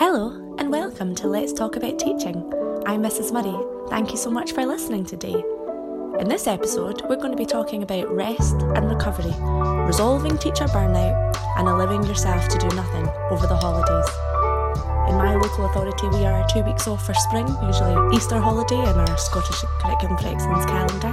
Hello, 0.00 0.56
and 0.56 0.70
welcome 0.70 1.14
to 1.16 1.28
Let's 1.28 1.52
Talk 1.52 1.76
About 1.76 1.98
Teaching. 1.98 2.38
I'm 2.86 3.02
Mrs. 3.02 3.34
Murray. 3.34 3.54
Thank 3.90 4.12
you 4.12 4.16
so 4.16 4.30
much 4.30 4.52
for 4.52 4.64
listening 4.64 5.04
today. 5.04 5.44
In 6.18 6.26
this 6.26 6.46
episode, 6.46 7.02
we're 7.06 7.20
going 7.20 7.32
to 7.32 7.36
be 7.36 7.44
talking 7.44 7.82
about 7.82 8.10
rest 8.10 8.54
and 8.62 8.88
recovery, 8.88 9.34
resolving 9.84 10.38
teacher 10.38 10.64
burnout, 10.68 11.36
and 11.58 11.68
allowing 11.68 12.02
yourself 12.04 12.48
to 12.48 12.56
do 12.56 12.74
nothing 12.74 13.06
over 13.30 13.46
the 13.46 13.54
holidays. 13.54 14.08
In 15.12 15.18
my 15.18 15.34
local 15.34 15.66
authority, 15.66 16.08
we 16.16 16.24
are 16.24 16.48
two 16.48 16.62
weeks 16.62 16.88
off 16.88 17.04
for 17.04 17.12
spring, 17.12 17.46
usually 17.62 18.16
Easter 18.16 18.40
holiday 18.40 18.80
in 18.80 18.96
our 18.96 19.18
Scottish 19.18 19.60
Curriculum 19.82 20.16
for 20.16 20.28
Excellence 20.28 20.64
calendar. 20.64 21.12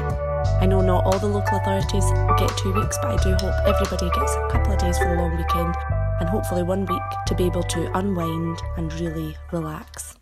I 0.62 0.66
know 0.66 0.80
not 0.80 1.04
all 1.04 1.20
the 1.20 1.28
local 1.28 1.58
authorities 1.58 2.06
get 2.40 2.58
two 2.58 2.72
weeks, 2.72 2.98
but 3.02 3.20
I 3.20 3.22
do 3.22 3.36
hope 3.36 3.54
everybody 3.68 4.10
gets 4.18 4.34
a 4.34 4.48
couple 4.50 4.72
of 4.72 4.80
days 4.80 4.98
for 4.98 5.10
the 5.10 5.16
long 5.16 5.36
weekend 5.36 5.76
and 6.20 6.30
hopefully 6.30 6.64
one 6.64 6.86
week 6.86 7.07
to 7.28 7.36
be 7.36 7.44
able 7.44 7.64
to 7.64 7.92
unwind 7.98 8.62
and 8.78 8.94
really 9.02 9.36
relax. 9.52 10.16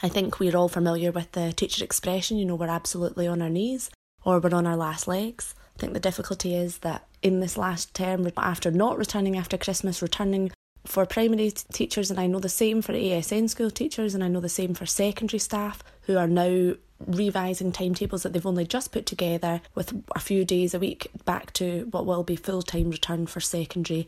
I 0.00 0.08
think 0.08 0.38
we're 0.38 0.56
all 0.56 0.68
familiar 0.68 1.10
with 1.10 1.32
the 1.32 1.52
teacher 1.52 1.84
expression, 1.84 2.38
you 2.38 2.44
know, 2.44 2.54
we're 2.54 2.68
absolutely 2.68 3.26
on 3.26 3.42
our 3.42 3.50
knees 3.50 3.90
or 4.24 4.38
we're 4.38 4.54
on 4.54 4.64
our 4.64 4.76
last 4.76 5.08
legs. 5.08 5.56
I 5.76 5.80
think 5.80 5.92
the 5.92 5.98
difficulty 5.98 6.54
is 6.54 6.78
that 6.78 7.08
in 7.20 7.40
this 7.40 7.58
last 7.58 7.94
term, 7.94 8.30
after 8.36 8.70
not 8.70 8.96
returning 8.96 9.36
after 9.36 9.58
Christmas, 9.58 10.02
returning 10.02 10.52
for 10.86 11.04
primary 11.04 11.50
teachers, 11.50 12.12
and 12.12 12.20
I 12.20 12.28
know 12.28 12.38
the 12.38 12.48
same 12.48 12.80
for 12.80 12.92
ASN 12.92 13.50
school 13.50 13.70
teachers, 13.70 14.14
and 14.14 14.22
I 14.22 14.28
know 14.28 14.40
the 14.40 14.48
same 14.48 14.72
for 14.72 14.86
secondary 14.86 15.40
staff 15.40 15.82
who 16.02 16.16
are 16.16 16.28
now 16.28 16.74
revising 17.06 17.72
timetables 17.72 18.22
that 18.22 18.32
they've 18.32 18.46
only 18.46 18.66
just 18.66 18.92
put 18.92 19.04
together 19.04 19.62
with 19.74 20.00
a 20.14 20.20
few 20.20 20.44
days 20.44 20.74
a 20.74 20.78
week 20.78 21.08
back 21.24 21.52
to 21.54 21.88
what 21.90 22.06
will 22.06 22.22
be 22.22 22.36
full 22.36 22.62
time 22.62 22.90
return 22.90 23.26
for 23.26 23.40
secondary. 23.40 24.06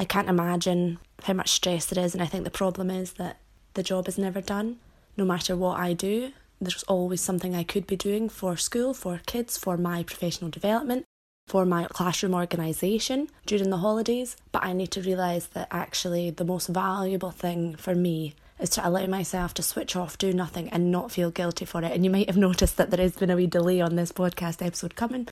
I 0.00 0.06
can't 0.06 0.30
imagine 0.30 0.98
how 1.24 1.34
much 1.34 1.50
stress 1.50 1.84
there 1.84 2.02
is, 2.02 2.14
and 2.14 2.22
I 2.22 2.26
think 2.26 2.44
the 2.44 2.50
problem 2.50 2.90
is 2.90 3.12
that 3.12 3.36
the 3.74 3.82
job 3.82 4.08
is 4.08 4.16
never 4.16 4.40
done. 4.40 4.78
No 5.14 5.26
matter 5.26 5.54
what 5.54 5.78
I 5.78 5.92
do, 5.92 6.32
there's 6.58 6.82
always 6.84 7.20
something 7.20 7.54
I 7.54 7.64
could 7.64 7.86
be 7.86 7.96
doing 7.96 8.30
for 8.30 8.56
school, 8.56 8.94
for 8.94 9.20
kids, 9.26 9.58
for 9.58 9.76
my 9.76 10.02
professional 10.02 10.50
development, 10.50 11.04
for 11.48 11.66
my 11.66 11.84
classroom 11.84 12.34
organisation 12.34 13.28
during 13.44 13.68
the 13.68 13.76
holidays. 13.76 14.38
But 14.52 14.64
I 14.64 14.72
need 14.72 14.90
to 14.92 15.02
realise 15.02 15.44
that 15.48 15.68
actually 15.70 16.30
the 16.30 16.46
most 16.46 16.68
valuable 16.68 17.30
thing 17.30 17.76
for 17.76 17.94
me 17.94 18.34
is 18.58 18.70
to 18.70 18.88
allow 18.88 19.04
myself 19.04 19.52
to 19.52 19.62
switch 19.62 19.96
off, 19.96 20.16
do 20.16 20.32
nothing, 20.32 20.70
and 20.70 20.90
not 20.90 21.12
feel 21.12 21.30
guilty 21.30 21.66
for 21.66 21.84
it. 21.84 21.92
And 21.92 22.06
you 22.06 22.10
might 22.10 22.30
have 22.30 22.36
noticed 22.48 22.78
that 22.78 22.90
there 22.90 23.02
has 23.02 23.16
been 23.16 23.28
a 23.28 23.36
wee 23.36 23.46
delay 23.46 23.82
on 23.82 23.96
this 23.96 24.12
podcast 24.12 24.64
episode 24.64 24.96
coming. 24.96 25.28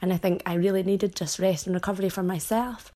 And 0.00 0.10
I 0.10 0.16
think 0.16 0.40
I 0.46 0.54
really 0.54 0.82
needed 0.82 1.14
just 1.14 1.38
rest 1.38 1.66
and 1.66 1.74
recovery 1.74 2.08
for 2.08 2.22
myself. 2.22 2.92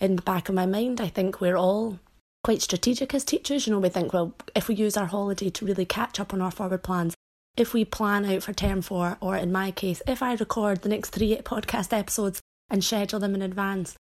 In 0.00 0.16
the 0.16 0.22
back 0.22 0.48
of 0.48 0.54
my 0.54 0.66
mind, 0.66 1.00
I 1.00 1.08
think 1.08 1.40
we're 1.40 1.56
all 1.56 1.98
quite 2.42 2.62
strategic 2.62 3.14
as 3.14 3.24
teachers. 3.24 3.66
You 3.66 3.72
know, 3.72 3.78
we 3.78 3.88
think, 3.88 4.12
well, 4.12 4.34
if 4.54 4.68
we 4.68 4.74
use 4.74 4.96
our 4.96 5.06
holiday 5.06 5.50
to 5.50 5.64
really 5.64 5.84
catch 5.84 6.18
up 6.18 6.34
on 6.34 6.40
our 6.40 6.50
forward 6.50 6.82
plans, 6.82 7.14
if 7.56 7.72
we 7.72 7.84
plan 7.84 8.24
out 8.24 8.42
for 8.42 8.52
term 8.52 8.82
four, 8.82 9.18
or 9.20 9.36
in 9.36 9.52
my 9.52 9.70
case, 9.70 10.02
if 10.06 10.22
I 10.22 10.34
record 10.34 10.82
the 10.82 10.88
next 10.88 11.10
three 11.10 11.36
podcast 11.44 11.96
episodes 11.96 12.40
and 12.70 12.82
schedule 12.82 13.20
them 13.20 13.34
in 13.34 13.42
advance. 13.42 13.94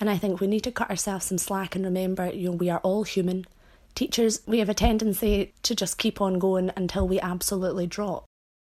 And 0.00 0.08
I 0.08 0.16
think 0.16 0.40
we 0.40 0.46
need 0.46 0.62
to 0.64 0.70
cut 0.70 0.90
ourselves 0.90 1.26
some 1.26 1.38
slack 1.38 1.74
and 1.74 1.84
remember, 1.84 2.30
you 2.30 2.50
know, 2.50 2.56
we 2.56 2.70
are 2.70 2.78
all 2.80 3.02
human 3.02 3.46
teachers, 3.94 4.42
we 4.46 4.60
have 4.60 4.68
a 4.68 4.74
tendency 4.74 5.52
to 5.64 5.74
just 5.74 5.98
keep 5.98 6.20
on 6.20 6.38
going 6.38 6.70
until 6.76 7.08
we 7.08 7.18
absolutely 7.18 7.86
drop. 7.86 8.24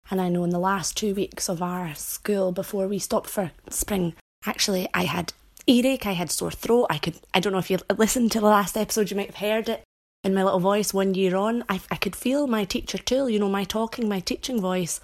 And 0.10 0.20
I 0.20 0.30
know 0.30 0.44
in 0.44 0.50
the 0.50 0.58
last 0.58 0.98
two 0.98 1.14
weeks 1.14 1.50
of 1.50 1.62
our 1.62 1.94
school 1.94 2.52
before 2.52 2.88
we 2.88 2.98
stopped 2.98 3.30
for 3.30 3.52
spring, 3.70 4.16
actually, 4.46 4.88
I 4.92 5.04
had 5.04 5.34
earache, 5.70 6.08
I 6.08 6.14
had 6.14 6.32
sore 6.32 6.52
throat. 6.52 6.88
I 6.90 6.98
could, 6.98 7.16
I 7.34 7.40
don't 7.40 7.54
know 7.54 7.60
if 7.60 7.70
you 7.70 7.78
listened 7.96 8.32
to 8.34 8.40
the 8.40 8.48
last 8.48 8.76
episode, 8.76 9.12
you 9.12 9.18
might 9.18 9.28
have 9.28 9.36
heard 9.36 9.70
it 9.70 9.84
in 10.24 10.34
my 10.34 10.44
little 10.44 10.60
voice 10.60 10.94
one 10.94 11.14
year 11.14 11.36
on. 11.36 11.64
I, 11.70 11.80
I 11.92 11.96
could 11.96 12.16
feel 12.16 12.48
my 12.48 12.66
teacher 12.66 12.98
tool, 12.98 13.30
you 13.30 13.40
know, 13.40 13.50
my 13.50 13.64
talking, 13.64 14.10
my 14.10 14.20
teaching 14.20 14.60
voice 14.60 15.00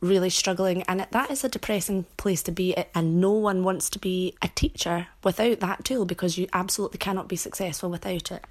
really 0.00 0.30
struggling. 0.30 0.82
And 0.82 1.06
that 1.10 1.30
is 1.30 1.44
a 1.44 1.48
depressing 1.48 2.06
place 2.16 2.42
to 2.44 2.52
be. 2.52 2.74
And 2.94 3.20
no 3.20 3.32
one 3.32 3.64
wants 3.64 3.90
to 3.90 3.98
be 3.98 4.34
a 4.42 4.48
teacher 4.48 5.08
without 5.24 5.60
that 5.60 5.84
tool 5.84 6.04
because 6.04 6.38
you 6.38 6.48
absolutely 6.52 6.98
cannot 6.98 7.28
be 7.28 7.36
successful 7.36 7.90
without 7.90 8.30
it. 8.30 8.44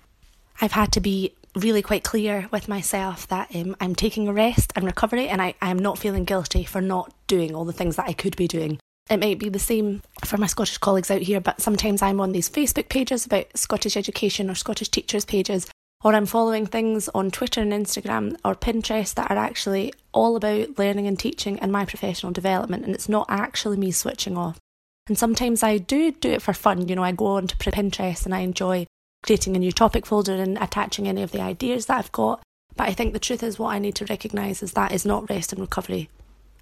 I've 0.61 0.73
had 0.73 0.91
to 0.93 0.99
be 0.99 1.33
really 1.55 1.81
quite 1.81 2.03
clear 2.03 2.47
with 2.51 2.67
myself 2.67 3.27
that 3.27 3.55
um, 3.55 3.75
I'm 3.79 3.95
taking 3.95 4.27
a 4.27 4.33
rest 4.33 4.73
and 4.75 4.85
recovery, 4.85 5.27
and 5.27 5.41
I, 5.41 5.55
I'm 5.61 5.79
not 5.79 5.97
feeling 5.97 6.25
guilty 6.25 6.63
for 6.63 6.81
not 6.81 7.13
doing 7.27 7.55
all 7.55 7.65
the 7.65 7.73
things 7.73 7.95
that 7.95 8.07
I 8.07 8.13
could 8.13 8.35
be 8.35 8.47
doing. 8.47 8.79
It 9.09 9.19
might 9.19 9.39
be 9.39 9.49
the 9.49 9.57
same 9.57 10.03
for 10.23 10.37
my 10.37 10.45
Scottish 10.45 10.77
colleagues 10.77 11.09
out 11.09 11.21
here, 11.21 11.41
but 11.41 11.61
sometimes 11.61 12.01
I'm 12.01 12.21
on 12.21 12.31
these 12.31 12.49
Facebook 12.49 12.89
pages 12.89 13.25
about 13.25 13.57
Scottish 13.57 13.97
education 13.97 14.49
or 14.49 14.55
Scottish 14.55 14.89
teachers 14.89 15.25
pages, 15.25 15.67
or 16.03 16.13
I'm 16.13 16.27
following 16.27 16.67
things 16.67 17.09
on 17.09 17.31
Twitter 17.31 17.61
and 17.61 17.73
Instagram 17.73 18.37
or 18.45 18.53
Pinterest 18.53 19.15
that 19.15 19.31
are 19.31 19.37
actually 19.37 19.93
all 20.11 20.35
about 20.35 20.77
learning 20.77 21.07
and 21.07 21.17
teaching 21.17 21.59
and 21.59 21.71
my 21.71 21.85
professional 21.85 22.31
development, 22.31 22.85
and 22.85 22.93
it's 22.93 23.09
not 23.09 23.25
actually 23.29 23.77
me 23.77 23.91
switching 23.91 24.37
off. 24.37 24.59
And 25.07 25.17
sometimes 25.17 25.63
I 25.63 25.79
do 25.79 26.11
do 26.11 26.29
it 26.29 26.43
for 26.43 26.53
fun. 26.53 26.87
You 26.87 26.95
know, 26.95 27.03
I 27.03 27.11
go 27.11 27.25
on 27.25 27.47
to 27.47 27.57
Pinterest 27.57 28.25
and 28.25 28.35
I 28.35 28.41
enjoy 28.41 28.85
creating 29.23 29.55
a 29.55 29.59
new 29.59 29.71
topic 29.71 30.05
folder 30.05 30.35
and 30.35 30.55
attaching 30.59 31.07
any 31.07 31.23
of 31.23 31.31
the 31.31 31.41
ideas 31.41 31.87
that 31.87 31.97
I've 31.97 32.11
got. 32.11 32.43
But 32.75 32.87
I 32.87 32.93
think 32.93 33.13
the 33.13 33.19
truth 33.19 33.41
is, 33.41 33.57
what 33.57 33.73
I 33.73 33.79
need 33.79 33.95
to 33.95 34.05
recognise 34.05 34.61
is 34.61 34.73
that 34.73 34.91
is 34.91 35.03
not 35.03 35.27
rest 35.31 35.51
and 35.51 35.59
recovery. 35.59 36.09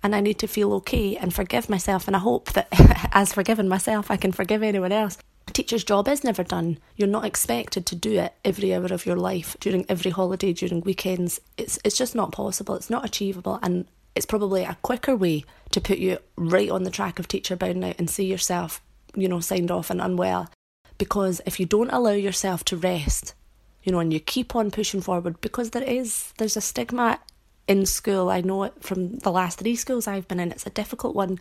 And 0.08 0.16
I 0.16 0.22
need 0.22 0.40
to 0.40 0.48
feel 0.48 0.72
okay 0.76 1.18
and 1.18 1.34
forgive 1.34 1.70
myself. 1.70 2.08
And 2.08 2.16
I 2.16 2.20
hope 2.20 2.54
that, 2.54 2.70
as 3.12 3.34
forgiven 3.34 3.68
myself, 3.68 4.10
I 4.10 4.16
can 4.16 4.32
forgive 4.32 4.64
anyone 4.64 4.94
else. 4.94 5.18
A 5.50 5.52
teacher's 5.52 5.84
job 5.84 6.08
is 6.08 6.24
never 6.24 6.46
done. 6.46 6.78
You're 6.96 7.10
not 7.10 7.26
expected 7.26 7.86
to 7.88 7.96
do 7.98 8.18
it 8.18 8.34
every 8.46 8.74
hour 8.74 8.86
of 8.86 9.06
your 9.06 9.18
life, 9.18 9.58
during 9.60 9.86
every 9.90 10.12
holiday, 10.12 10.54
during 10.54 10.80
weekends. 10.80 11.42
It's, 11.58 11.78
it's 11.84 11.98
just 11.98 12.16
not 12.16 12.32
possible. 12.32 12.76
It's 12.76 12.90
not 12.90 13.04
achievable. 13.04 13.60
And 13.62 13.84
it's 14.16 14.26
probably 14.26 14.64
a 14.64 14.78
quicker 14.82 15.14
way 15.14 15.44
to 15.72 15.82
put 15.82 15.98
you 15.98 16.20
right 16.38 16.70
on 16.70 16.84
the 16.84 16.90
track 16.90 17.20
of 17.20 17.28
teacher 17.28 17.58
burnout 17.58 18.00
and 18.00 18.10
see 18.10 18.28
yourself, 18.28 18.82
you 19.14 19.28
know, 19.28 19.42
signed 19.42 19.72
off 19.72 19.90
and 19.90 20.00
unwell 20.00 20.50
because 20.98 21.42
if 21.46 21.60
you 21.60 21.66
don't 21.66 21.92
allow 21.92 22.12
yourself 22.12 22.64
to 22.64 22.78
rest, 22.78 23.34
you 23.84 23.92
know, 23.92 24.00
and 24.00 24.14
you 24.14 24.22
keep 24.22 24.56
on 24.56 24.72
pushing 24.72 25.02
forward, 25.02 25.42
because 25.42 25.72
there 25.72 25.84
is 25.84 26.34
there's 26.38 26.56
a 26.56 26.62
stigma 26.62 27.20
in 27.68 27.86
school. 27.86 28.30
I 28.30 28.42
know 28.42 28.64
it 28.64 28.74
from 28.82 29.18
the 29.18 29.32
last 29.32 29.60
three 29.60 29.76
schools 29.76 30.08
I've 30.08 30.28
been 30.28 30.40
in. 30.40 30.52
It's 30.52 30.66
a 30.66 30.72
difficult 30.72 31.16
one. 31.16 31.40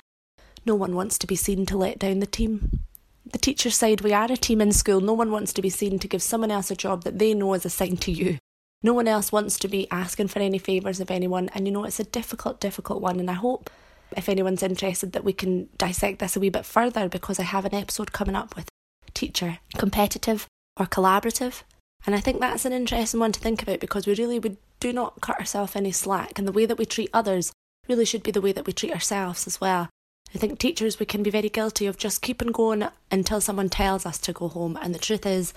No 0.64 0.74
one 0.74 0.94
wants 0.94 1.18
to 1.18 1.26
be 1.26 1.36
seen 1.36 1.66
to 1.66 1.76
let 1.76 1.98
down 1.98 2.18
the 2.18 2.26
team. 2.26 2.80
The 3.24 3.38
teacher 3.38 3.70
side, 3.70 4.00
we 4.02 4.12
are 4.12 4.30
a 4.30 4.36
team 4.36 4.60
in 4.60 4.72
school. 4.72 5.00
No 5.00 5.12
one 5.12 5.30
wants 5.30 5.52
to 5.54 5.62
be 5.62 5.70
seen 5.70 5.98
to 5.98 6.08
give 6.08 6.22
someone 6.22 6.50
else 6.50 6.70
a 6.70 6.76
job 6.76 7.04
that 7.04 7.18
they 7.18 7.34
know 7.34 7.54
is 7.54 7.64
assigned 7.64 8.00
to 8.02 8.12
you. 8.12 8.38
No 8.82 8.92
one 8.92 9.08
else 9.08 9.32
wants 9.32 9.58
to 9.60 9.68
be 9.68 9.90
asking 9.90 10.28
for 10.28 10.38
any 10.38 10.58
favours 10.58 11.00
of 11.00 11.10
anyone. 11.10 11.48
And 11.54 11.66
you 11.66 11.72
know, 11.72 11.84
it's 11.84 12.00
a 12.00 12.04
difficult, 12.04 12.60
difficult 12.60 13.00
one. 13.00 13.18
And 13.18 13.30
I 13.30 13.34
hope 13.34 13.70
if 14.16 14.28
anyone's 14.28 14.62
interested 14.62 15.12
that 15.12 15.24
we 15.24 15.32
can 15.32 15.68
dissect 15.78 16.18
this 16.18 16.36
a 16.36 16.40
wee 16.40 16.50
bit 16.50 16.64
further 16.64 17.08
because 17.08 17.40
I 17.40 17.44
have 17.44 17.64
an 17.64 17.74
episode 17.74 18.12
coming 18.12 18.36
up 18.36 18.54
with 18.54 18.68
teacher, 19.14 19.58
competitive 19.76 20.46
or 20.78 20.86
collaborative? 20.86 21.62
And 22.06 22.14
I 22.14 22.20
think 22.20 22.40
that's 22.40 22.64
an 22.64 22.72
interesting 22.72 23.18
one 23.18 23.32
to 23.32 23.40
think 23.40 23.62
about 23.62 23.80
because 23.80 24.06
we 24.06 24.14
really 24.14 24.38
we 24.38 24.56
do 24.80 24.92
not 24.92 25.20
cut 25.20 25.38
ourselves 25.38 25.76
any 25.76 25.92
slack, 25.92 26.38
and 26.38 26.46
the 26.46 26.52
way 26.52 26.66
that 26.66 26.78
we 26.78 26.84
treat 26.84 27.10
others 27.12 27.52
really 27.88 28.04
should 28.04 28.22
be 28.22 28.30
the 28.30 28.40
way 28.40 28.52
that 28.52 28.66
we 28.66 28.72
treat 28.72 28.92
ourselves 28.92 29.46
as 29.46 29.60
well. 29.60 29.88
I 30.34 30.38
think 30.38 30.58
teachers 30.58 30.98
we 30.98 31.06
can 31.06 31.22
be 31.22 31.30
very 31.30 31.48
guilty 31.48 31.86
of 31.86 31.96
just 31.96 32.22
keeping 32.22 32.52
going 32.52 32.86
until 33.10 33.40
someone 33.40 33.68
tells 33.68 34.04
us 34.04 34.18
to 34.18 34.32
go 34.32 34.48
home, 34.48 34.78
and 34.80 34.94
the 34.94 34.98
truth 34.98 35.24
is, 35.24 35.52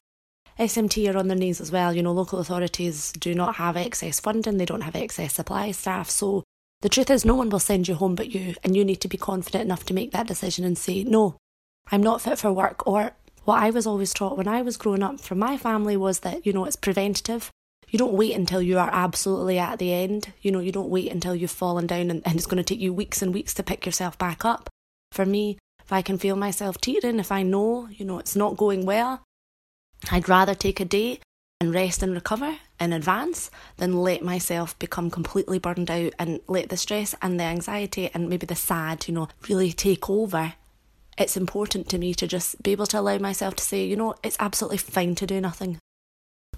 SMT 0.60 1.14
are 1.14 1.18
on 1.18 1.30
their 1.30 1.38
knees 1.38 1.62
as 1.62 1.72
well. 1.72 1.94
You 1.94 2.04
know, 2.04 2.12
local 2.12 2.40
authorities 2.40 3.14
do 3.14 3.34
not 3.34 3.56
have 3.56 3.78
excess 3.78 4.20
funding, 4.20 4.58
they 4.58 4.66
don't 4.66 4.82
have 4.82 4.96
excess 4.96 5.34
supply 5.34 5.72
staff, 5.72 6.10
so 6.10 6.44
the 6.82 6.90
truth 6.90 7.10
is, 7.10 7.26
no 7.26 7.36
one 7.36 7.50
will 7.50 7.60
send 7.60 7.88
you 7.88 7.96
home 7.96 8.16
but 8.16 8.34
you, 8.34 8.56
and 8.64 8.76
you 8.76 8.86
need 8.86 9.02
to 9.02 9.08
be 9.08 9.18
confident 9.18 9.66
enough 9.66 9.86
to 9.86 9.94
make 9.94 10.12
that 10.12 10.28
decision 10.28 10.64
and 10.64 10.78
say, 10.78 11.04
No, 11.04 11.38
I'm 11.92 12.04
not 12.04 12.22
fit 12.22 12.40
for 12.40 12.54
work, 12.54 12.88
or 12.88 13.12
what 13.44 13.62
I 13.62 13.70
was 13.70 13.88
always 13.88 14.14
taught 14.14 14.38
when 14.38 14.48
I 14.48 14.62
was 14.62 14.78
growing 14.78 15.04
up 15.04 15.20
from 15.20 15.40
my 15.40 15.58
family 15.58 15.98
was 15.98 16.20
that, 16.20 16.46
you 16.46 16.54
know, 16.54 16.66
it's 16.66 16.76
preventative. 16.76 17.52
You 17.90 18.00
don't 18.00 18.14
wait 18.14 18.36
until 18.36 18.62
you 18.62 18.78
are 18.78 18.90
absolutely 18.92 19.58
at 19.58 19.80
the 19.80 19.94
end. 19.94 20.32
You 20.42 20.52
know, 20.52 20.60
you 20.60 20.72
don't 20.72 20.90
wait 20.90 21.12
until 21.12 21.36
you've 21.36 21.52
fallen 21.52 21.88
down 21.88 22.12
and, 22.12 22.22
and 22.26 22.36
it's 22.36 22.46
going 22.46 22.58
to 22.58 22.64
take 22.64 22.80
you 22.80 22.94
weeks 22.94 23.22
and 23.22 23.34
weeks 23.34 23.54
to 23.56 23.64
pick 23.64 23.86
yourself 23.86 24.18
back 24.18 24.46
up. 24.46 24.70
For 25.12 25.26
me, 25.26 25.58
if 25.84 25.92
I 25.92 26.02
can 26.02 26.18
feel 26.18 26.36
myself 26.36 26.80
teetering, 26.80 27.20
if 27.20 27.32
I 27.32 27.44
know, 27.44 27.88
you 27.90 28.06
know, 28.06 28.20
it's 28.20 28.36
not 28.36 28.58
going 28.58 28.86
well, 28.86 29.24
I'd 30.12 30.30
rather 30.30 30.54
take 30.54 30.80
a 30.80 30.86
day 30.86 31.20
and 31.60 31.74
rest 31.74 32.04
and 32.04 32.14
recover 32.14 32.58
in 32.80 32.94
advance 32.94 33.50
than 33.78 34.02
let 34.02 34.24
myself 34.24 34.78
become 34.80 35.10
completely 35.10 35.60
burned 35.60 35.92
out 35.92 36.14
and 36.20 36.40
let 36.48 36.70
the 36.70 36.78
stress 36.78 37.16
and 37.22 37.40
the 37.40 37.44
anxiety 37.44 38.10
and 38.14 38.30
maybe 38.30 38.46
the 38.46 38.56
sad, 38.56 39.08
you 39.08 39.14
know, 39.14 39.28
really 39.50 39.74
take 39.74 40.10
over 40.10 40.54
it's 41.20 41.36
important 41.36 41.90
to 41.90 41.98
me 41.98 42.14
to 42.14 42.26
just 42.26 42.64
be 42.64 42.72
able 42.72 42.88
to 42.88 43.00
allow 43.00 43.18
myself 43.18 43.56
to 43.58 43.64
say, 43.64 43.84
you 43.84 43.98
know, 43.98 44.16
it's 44.24 44.38
absolutely 44.40 44.78
fine 44.78 45.16
to 45.16 45.28
do 45.28 45.42
nothing. 45.42 45.78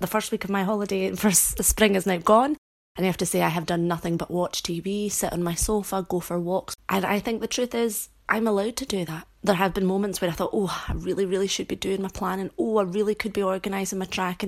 The 0.01 0.07
first 0.07 0.31
week 0.31 0.43
of 0.43 0.49
my 0.49 0.63
holiday 0.63 1.11
for 1.15 1.29
spring 1.29 1.93
is 1.93 2.07
now 2.07 2.17
gone, 2.17 2.57
and 2.95 3.05
I 3.05 3.07
have 3.07 3.17
to 3.17 3.25
say 3.25 3.43
I 3.43 3.49
have 3.49 3.67
done 3.67 3.87
nothing 3.87 4.17
but 4.17 4.31
watch 4.31 4.63
TV, 4.63 5.11
sit 5.11 5.31
on 5.31 5.43
my 5.43 5.53
sofa, 5.53 6.03
go 6.09 6.19
for 6.19 6.39
walks. 6.39 6.75
And 6.89 7.05
I 7.05 7.19
think 7.19 7.39
the 7.39 7.47
truth 7.47 7.75
is, 7.75 8.09
I'm 8.27 8.47
allowed 8.47 8.77
to 8.77 8.85
do 8.87 9.05
that. 9.05 9.27
There 9.43 9.55
have 9.55 9.75
been 9.75 9.85
moments 9.85 10.19
where 10.19 10.31
I 10.31 10.33
thought, 10.33 10.49
oh, 10.53 10.85
I 10.87 10.93
really, 10.93 11.25
really 11.25 11.45
should 11.45 11.67
be 11.67 11.75
doing 11.75 12.01
my 12.01 12.09
planning. 12.09 12.49
Oh, 12.57 12.77
I 12.77 12.83
really 12.83 13.13
could 13.13 13.31
be 13.31 13.43
organising 13.43 13.99
my 13.99 14.05
track. 14.05 14.43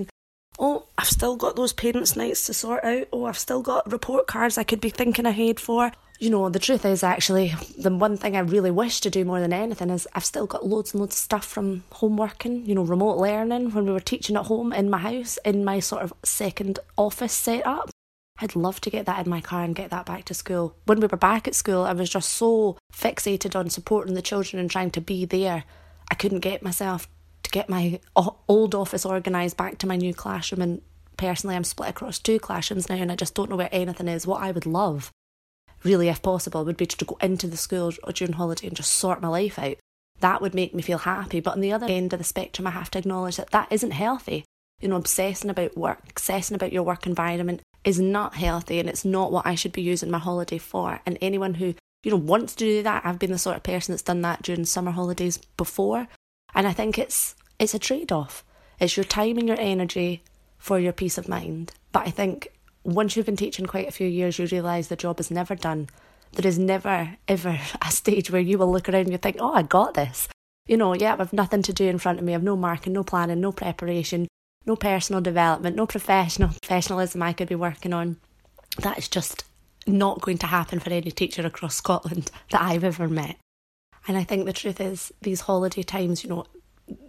And 0.58 0.66
Oh, 0.66 0.86
I've 0.98 1.08
still 1.08 1.36
got 1.36 1.56
those 1.56 1.72
parents' 1.72 2.16
nights 2.16 2.46
to 2.46 2.54
sort 2.54 2.84
out. 2.84 3.08
Oh, 3.12 3.24
I've 3.24 3.38
still 3.38 3.62
got 3.62 3.90
report 3.90 4.26
cards 4.26 4.58
I 4.58 4.64
could 4.64 4.80
be 4.80 4.90
thinking 4.90 5.26
ahead 5.26 5.58
for. 5.58 5.92
You 6.20 6.30
know, 6.30 6.48
the 6.48 6.60
truth 6.60 6.84
is 6.84 7.02
actually, 7.02 7.54
the 7.76 7.94
one 7.94 8.16
thing 8.16 8.36
I 8.36 8.40
really 8.40 8.70
wish 8.70 9.00
to 9.00 9.10
do 9.10 9.24
more 9.24 9.40
than 9.40 9.52
anything 9.52 9.90
is 9.90 10.06
I've 10.14 10.24
still 10.24 10.46
got 10.46 10.66
loads 10.66 10.92
and 10.92 11.00
loads 11.00 11.16
of 11.16 11.20
stuff 11.20 11.44
from 11.44 11.82
home 11.92 12.16
working, 12.16 12.64
you 12.66 12.74
know, 12.74 12.84
remote 12.84 13.18
learning 13.18 13.72
when 13.72 13.84
we 13.84 13.92
were 13.92 14.00
teaching 14.00 14.36
at 14.36 14.46
home 14.46 14.72
in 14.72 14.88
my 14.88 14.98
house, 14.98 15.38
in 15.44 15.64
my 15.64 15.80
sort 15.80 16.02
of 16.02 16.12
second 16.22 16.78
office 16.96 17.32
setup. 17.32 17.90
I'd 18.38 18.56
love 18.56 18.80
to 18.82 18.90
get 18.90 19.06
that 19.06 19.24
in 19.24 19.30
my 19.30 19.40
car 19.40 19.62
and 19.62 19.74
get 19.74 19.90
that 19.90 20.06
back 20.06 20.24
to 20.26 20.34
school. 20.34 20.76
When 20.86 21.00
we 21.00 21.06
were 21.06 21.18
back 21.18 21.46
at 21.48 21.54
school, 21.54 21.82
I 21.82 21.92
was 21.92 22.10
just 22.10 22.30
so 22.30 22.78
fixated 22.92 23.56
on 23.56 23.70
supporting 23.70 24.14
the 24.14 24.22
children 24.22 24.60
and 24.60 24.70
trying 24.70 24.90
to 24.92 25.00
be 25.00 25.24
there. 25.24 25.64
I 26.10 26.14
couldn't 26.14 26.40
get 26.40 26.62
myself 26.62 27.08
to 27.44 27.50
get 27.50 27.68
my 27.68 28.00
old 28.48 28.74
office 28.74 29.06
organised 29.06 29.56
back 29.56 29.78
to 29.78 29.86
my 29.86 29.96
new 29.96 30.12
classroom. 30.12 30.60
And 30.60 30.82
personally, 31.16 31.54
I'm 31.54 31.64
split 31.64 31.90
across 31.90 32.18
two 32.18 32.40
classrooms 32.40 32.88
now, 32.88 32.96
and 32.96 33.12
I 33.12 33.16
just 33.16 33.34
don't 33.34 33.48
know 33.48 33.56
where 33.56 33.68
anything 33.70 34.08
is. 34.08 34.26
What 34.26 34.42
I 34.42 34.50
would 34.50 34.66
love, 34.66 35.12
really, 35.84 36.08
if 36.08 36.22
possible, 36.22 36.64
would 36.64 36.76
be 36.76 36.86
to 36.86 37.04
go 37.04 37.16
into 37.20 37.46
the 37.46 37.56
school 37.56 37.92
during 38.12 38.34
holiday 38.34 38.66
and 38.66 38.76
just 38.76 38.90
sort 38.90 39.22
my 39.22 39.28
life 39.28 39.58
out. 39.58 39.76
That 40.20 40.40
would 40.40 40.54
make 40.54 40.74
me 40.74 40.82
feel 40.82 40.98
happy. 40.98 41.40
But 41.40 41.54
on 41.54 41.60
the 41.60 41.72
other 41.72 41.86
end 41.86 42.12
of 42.12 42.18
the 42.18 42.24
spectrum, 42.24 42.66
I 42.66 42.70
have 42.70 42.90
to 42.92 42.98
acknowledge 42.98 43.36
that 43.36 43.50
that 43.50 43.70
isn't 43.70 43.92
healthy. 43.92 44.44
You 44.80 44.88
know, 44.88 44.96
obsessing 44.96 45.50
about 45.50 45.76
work, 45.76 46.00
obsessing 46.10 46.54
about 46.54 46.72
your 46.72 46.82
work 46.82 47.06
environment 47.06 47.62
is 47.84 48.00
not 48.00 48.34
healthy 48.34 48.80
and 48.80 48.88
it's 48.88 49.04
not 49.04 49.30
what 49.30 49.46
I 49.46 49.54
should 49.54 49.72
be 49.72 49.82
using 49.82 50.10
my 50.10 50.18
holiday 50.18 50.58
for. 50.58 51.00
And 51.04 51.18
anyone 51.20 51.54
who, 51.54 51.74
you 52.02 52.10
know, 52.10 52.16
wants 52.16 52.54
to 52.54 52.64
do 52.64 52.82
that, 52.82 53.04
I've 53.04 53.18
been 53.18 53.30
the 53.32 53.38
sort 53.38 53.56
of 53.56 53.62
person 53.62 53.92
that's 53.92 54.02
done 54.02 54.22
that 54.22 54.42
during 54.42 54.64
summer 54.64 54.90
holidays 54.90 55.38
before. 55.56 56.08
And 56.54 56.66
I 56.66 56.72
think 56.72 56.98
it's 56.98 57.34
it's 57.58 57.74
a 57.74 57.78
trade 57.78 58.12
off. 58.12 58.44
It's 58.80 58.96
your 58.96 59.04
time 59.04 59.38
and 59.38 59.48
your 59.48 59.60
energy 59.60 60.22
for 60.58 60.78
your 60.78 60.92
peace 60.92 61.18
of 61.18 61.28
mind. 61.28 61.72
But 61.92 62.06
I 62.06 62.10
think 62.10 62.48
once 62.84 63.16
you've 63.16 63.26
been 63.26 63.36
teaching 63.36 63.66
quite 63.66 63.88
a 63.88 63.92
few 63.92 64.06
years, 64.06 64.38
you 64.38 64.46
realise 64.46 64.88
the 64.88 64.96
job 64.96 65.20
is 65.20 65.30
never 65.30 65.54
done. 65.54 65.88
There 66.32 66.46
is 66.46 66.58
never, 66.58 67.16
ever 67.28 67.58
a 67.82 67.90
stage 67.90 68.30
where 68.30 68.40
you 68.40 68.58
will 68.58 68.70
look 68.70 68.88
around 68.88 69.02
and 69.02 69.12
you 69.12 69.18
think, 69.18 69.36
oh, 69.40 69.52
I 69.52 69.62
got 69.62 69.94
this. 69.94 70.28
You 70.66 70.76
know, 70.76 70.94
yeah, 70.94 71.16
I've 71.18 71.32
nothing 71.32 71.62
to 71.62 71.72
do 71.72 71.88
in 71.88 71.98
front 71.98 72.18
of 72.18 72.24
me. 72.24 72.34
I've 72.34 72.42
no 72.42 72.56
marking, 72.56 72.94
no 72.94 73.04
planning, 73.04 73.40
no 73.40 73.52
preparation, 73.52 74.26
no 74.66 74.76
personal 74.76 75.20
development, 75.20 75.76
no 75.76 75.86
professional 75.86 76.50
professionalism 76.62 77.22
I 77.22 77.32
could 77.32 77.48
be 77.48 77.54
working 77.54 77.92
on. 77.92 78.16
That 78.78 78.98
is 78.98 79.08
just 79.08 79.44
not 79.86 80.22
going 80.22 80.38
to 80.38 80.46
happen 80.46 80.80
for 80.80 80.90
any 80.90 81.10
teacher 81.10 81.46
across 81.46 81.76
Scotland 81.76 82.30
that 82.50 82.62
I've 82.62 82.84
ever 82.84 83.08
met. 83.08 83.36
And 84.06 84.16
I 84.16 84.24
think 84.24 84.44
the 84.44 84.52
truth 84.52 84.80
is, 84.80 85.12
these 85.22 85.42
holiday 85.42 85.82
times, 85.82 86.22
you 86.22 86.30
know, 86.30 86.46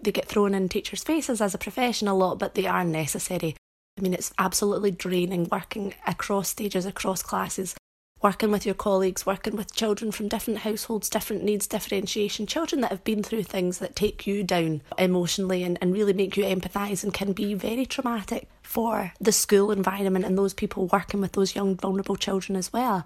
they 0.02 0.12
get 0.12 0.28
thrown 0.28 0.54
in 0.54 0.70
teachers' 0.70 1.04
faces 1.04 1.42
as 1.42 1.54
a 1.54 1.58
profession 1.58 2.08
a 2.08 2.14
lot, 2.14 2.40
but 2.40 2.56
they 2.56 2.66
are 2.66 2.86
necessary. 2.86 3.56
I 3.98 4.02
mean, 4.02 4.14
it's 4.14 4.34
absolutely 4.38 4.92
draining 4.92 5.48
working 5.52 5.94
across 6.08 6.50
stages, 6.50 6.86
across 6.86 7.22
classes, 7.22 7.76
working 8.22 8.52
with 8.52 8.66
your 8.66 8.76
colleagues, 8.76 9.26
working 9.26 9.56
with 9.56 9.74
children 9.74 10.12
from 10.12 10.28
different 10.28 10.60
households, 10.60 11.10
different 11.10 11.44
needs, 11.44 11.68
differentiation, 11.68 12.48
children 12.48 12.82
that 12.82 12.92
have 12.92 13.04
been 13.04 13.24
through 13.24 13.44
things 13.44 13.80
that 13.80 13.96
take 13.96 14.26
you 14.26 14.44
down 14.44 14.82
emotionally 14.98 15.64
and, 15.64 15.78
and 15.82 15.94
really 15.94 16.14
make 16.14 16.36
you 16.36 16.44
empathise 16.44 17.04
and 17.04 17.14
can 17.14 17.34
be 17.34 17.54
very 17.54 17.86
traumatic 17.86 18.50
for 18.64 19.14
the 19.20 19.32
school 19.32 19.72
environment 19.72 20.26
and 20.26 20.38
those 20.38 20.54
people 20.54 20.88
working 20.88 21.22
with 21.22 21.34
those 21.34 21.56
young, 21.56 21.76
vulnerable 21.76 22.16
children 22.16 22.56
as 22.56 22.74
well. 22.74 23.06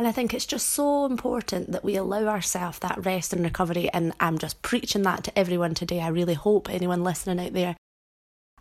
And 0.00 0.08
I 0.08 0.12
think 0.12 0.32
it's 0.32 0.46
just 0.46 0.70
so 0.70 1.04
important 1.04 1.72
that 1.72 1.84
we 1.84 1.94
allow 1.94 2.24
ourselves 2.24 2.78
that 2.78 3.04
rest 3.04 3.34
and 3.34 3.44
recovery. 3.44 3.90
And 3.92 4.14
I'm 4.18 4.38
just 4.38 4.62
preaching 4.62 5.02
that 5.02 5.24
to 5.24 5.38
everyone 5.38 5.74
today. 5.74 6.00
I 6.00 6.08
really 6.08 6.32
hope 6.32 6.70
anyone 6.70 7.04
listening 7.04 7.38
out 7.38 7.52
there 7.52 7.76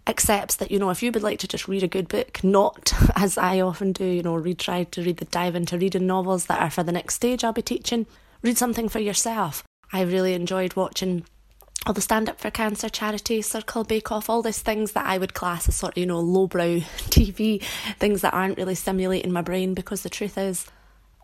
accepts 0.05 0.57
that, 0.57 0.69
you 0.69 0.79
know, 0.79 0.89
if 0.89 1.01
you 1.01 1.13
would 1.13 1.23
like 1.23 1.39
to 1.39 1.47
just 1.47 1.69
read 1.69 1.81
a 1.81 1.87
good 1.87 2.09
book, 2.09 2.43
not 2.43 2.91
as 3.15 3.37
I 3.37 3.61
often 3.61 3.93
do, 3.93 4.03
you 4.03 4.21
know, 4.21 4.35
read, 4.35 4.59
try 4.59 4.83
to 4.83 5.01
read 5.01 5.15
the 5.15 5.23
dive 5.23 5.55
into 5.55 5.77
reading 5.77 6.05
novels 6.05 6.47
that 6.47 6.61
are 6.61 6.69
for 6.69 6.83
the 6.83 6.91
next 6.91 7.15
stage 7.15 7.45
I'll 7.45 7.53
be 7.53 7.61
teaching, 7.61 8.05
read 8.43 8.57
something 8.57 8.89
for 8.89 8.99
yourself. 8.99 9.63
I 9.93 10.01
really 10.01 10.33
enjoyed 10.33 10.75
watching 10.75 11.23
all 11.85 11.93
the 11.93 12.01
Stand 12.01 12.27
Up 12.27 12.41
for 12.41 12.51
Cancer 12.51 12.89
charity, 12.89 13.41
Circle 13.41 13.85
Bake 13.85 14.11
Off, 14.11 14.29
all 14.29 14.41
these 14.41 14.61
things 14.61 14.91
that 14.91 15.05
I 15.05 15.17
would 15.17 15.33
class 15.33 15.69
as 15.69 15.75
sort 15.75 15.93
of, 15.93 15.99
you 15.99 16.05
know, 16.05 16.19
lowbrow 16.19 16.79
TV, 17.07 17.63
things 17.97 18.23
that 18.23 18.33
aren't 18.33 18.57
really 18.57 18.75
stimulating 18.75 19.31
my 19.31 19.41
brain 19.41 19.73
because 19.73 20.03
the 20.03 20.09
truth 20.09 20.37
is, 20.37 20.65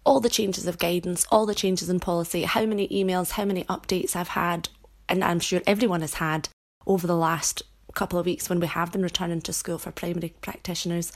all 0.06 0.20
the 0.20 0.30
changes 0.30 0.68
of 0.68 0.78
guidance, 0.78 1.26
all 1.32 1.46
the 1.46 1.56
changes 1.56 1.90
in 1.90 2.00
policy, 2.00 2.44
how 2.44 2.66
many 2.66 2.88
emails, 2.90 3.32
how 3.32 3.46
many 3.46 3.64
updates 3.66 4.16
I've 4.16 4.30
had, 4.30 4.70
and 5.10 5.24
I'm 5.24 5.40
sure 5.40 5.62
everyone 5.66 6.02
has 6.02 6.16
had 6.16 6.48
over 6.86 7.08
the 7.08 7.16
last 7.16 7.64
couple 7.96 8.20
of 8.20 8.26
weeks 8.26 8.50
when 8.50 8.60
we 8.60 8.68
have 8.68 8.92
been 8.92 9.02
returning 9.02 9.42
to 9.42 9.54
school 9.54 9.78
for 9.78 9.92
primary 9.92 10.34
practitioners, 10.42 11.12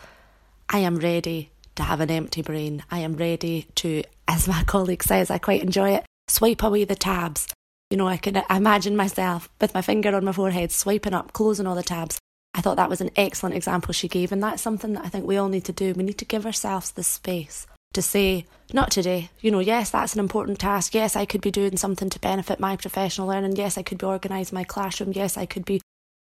I 0.68 0.80
am 0.80 0.98
ready 0.98 1.52
to 1.76 1.84
have 1.84 2.02
an 2.02 2.10
empty 2.10 2.42
brain. 2.42 2.84
I 2.90 3.00
am 3.00 3.16
ready 3.16 3.68
to, 3.76 4.04
as 4.28 4.48
my 4.48 4.64
colleague 4.68 5.04
says, 5.04 5.30
I 5.30 5.38
quite 5.38 5.62
enjoy 5.62 5.92
it, 5.92 6.06
swipe 6.28 6.64
away 6.64 6.86
the 6.86 6.96
tabs. 6.96 7.48
You 7.92 7.98
know, 7.98 8.08
I 8.08 8.18
can 8.18 8.42
imagine 8.50 8.96
myself 8.96 9.50
with 9.62 9.74
my 9.74 9.82
finger 9.82 10.16
on 10.16 10.26
my 10.26 10.32
forehead, 10.32 10.72
swiping 10.72 11.14
up, 11.14 11.34
closing 11.34 11.68
all 11.68 11.76
the 11.76 11.84
tabs. 11.84 12.20
I 12.54 12.62
thought 12.62 12.78
that 12.78 12.90
was 12.90 13.02
an 13.02 13.12
excellent 13.16 13.56
example 13.56 13.94
she 13.94 14.08
gave, 14.08 14.32
and 14.32 14.42
that's 14.42 14.62
something 14.62 14.94
that 14.94 15.06
I 15.06 15.10
think 15.10 15.26
we 15.26 15.38
all 15.38 15.50
need 15.50 15.66
to 15.66 15.74
do. 15.74 15.94
We 15.94 16.04
need 16.04 16.18
to 16.18 16.26
give 16.26 16.46
ourselves 16.46 16.92
the 16.92 17.04
space 17.04 17.68
to 17.94 18.02
say, 18.02 18.46
not 18.72 18.92
today. 18.92 19.30
You 19.42 19.52
know, 19.52 19.60
yes, 19.60 19.90
that's 19.90 20.14
an 20.14 20.20
important 20.20 20.60
task. 20.60 20.94
Yes, 20.94 21.16
I 21.16 21.26
could 21.26 21.42
be 21.42 21.52
doing 21.52 21.78
something 21.78 22.10
to 22.10 22.20
benefit 22.20 22.60
my 22.60 22.76
professional 22.76 23.28
learning. 23.28 23.56
Yes, 23.56 23.78
I 23.78 23.84
could 23.84 23.98
be 23.98 24.06
organising 24.06 24.56
my 24.56 24.64
classroom. 24.64 25.12
Yes, 25.14 25.38
I 25.38 25.46
could 25.46 25.66
be 25.66 25.82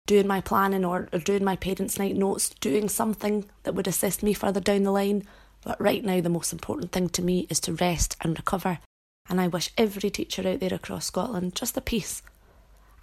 doing 0.06 0.26
my 0.26 0.40
planning 0.40 0.84
or, 0.84 1.08
or 1.12 1.18
doing 1.18 1.44
my 1.44 1.56
parents' 1.56 1.98
night 1.98 2.16
notes, 2.16 2.50
doing 2.60 2.88
something 2.88 3.46
that 3.62 3.74
would 3.74 3.88
assist 3.88 4.22
me 4.22 4.34
further 4.34 4.60
down 4.60 4.82
the 4.82 4.90
line. 4.90 5.24
But 5.62 5.80
right 5.80 6.04
now, 6.04 6.20
the 6.20 6.28
most 6.28 6.52
important 6.52 6.92
thing 6.92 7.08
to 7.10 7.22
me 7.22 7.46
is 7.48 7.60
to 7.60 7.72
rest 7.72 8.16
and 8.20 8.36
recover. 8.36 8.80
And 9.30 9.40
I 9.40 9.48
wish 9.48 9.70
every 9.78 10.10
teacher 10.10 10.46
out 10.46 10.60
there 10.60 10.74
across 10.74 11.06
Scotland 11.06 11.54
just 11.54 11.74
the 11.74 11.80
peace 11.80 12.22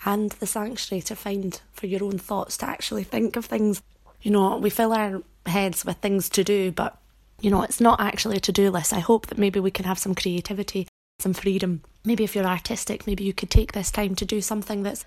and 0.05 0.31
the 0.33 0.45
sanctuary 0.45 1.01
to 1.01 1.15
find 1.15 1.59
for 1.73 1.87
your 1.87 2.03
own 2.03 2.19
thoughts 2.19 2.57
to 2.57 2.67
actually 2.67 3.03
think 3.03 3.35
of 3.35 3.45
things. 3.45 3.81
You 4.21 4.29
know, 4.29 4.57
we 4.57 4.69
fill 4.69 4.93
our 4.93 5.23
heads 5.47 5.83
with 5.83 5.97
things 5.97 6.29
to 6.29 6.43
do, 6.43 6.71
but 6.71 7.00
you 7.41 7.49
know, 7.49 7.63
it's 7.63 7.81
not 7.81 7.99
actually 7.99 8.37
a 8.37 8.41
to 8.41 8.51
do 8.51 8.69
list. 8.69 8.93
I 8.93 8.99
hope 8.99 9.27
that 9.27 9.37
maybe 9.37 9.59
we 9.59 9.71
can 9.71 9.85
have 9.85 9.99
some 9.99 10.15
creativity, 10.15 10.87
some 11.19 11.33
freedom. 11.33 11.81
Maybe 12.05 12.23
if 12.23 12.35
you're 12.35 12.45
artistic, 12.45 13.07
maybe 13.07 13.23
you 13.23 13.33
could 13.33 13.49
take 13.49 13.73
this 13.73 13.91
time 13.91 14.15
to 14.15 14.25
do 14.25 14.41
something 14.41 14.83
that's 14.83 15.05